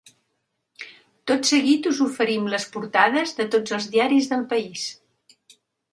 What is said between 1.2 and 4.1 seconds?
Tot seguit us oferim les porta des de tots els